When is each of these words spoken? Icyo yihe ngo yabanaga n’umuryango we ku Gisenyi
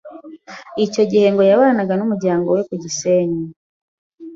Icyo 0.85 1.01
yihe 1.11 1.27
ngo 1.33 1.43
yabanaga 1.49 1.93
n’umuryango 1.95 2.47
we 2.55 2.61
ku 2.67 2.73
Gisenyi 2.81 3.41